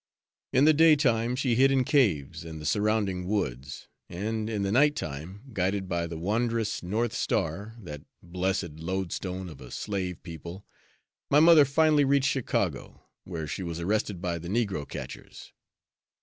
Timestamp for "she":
1.35-1.53, 13.45-13.61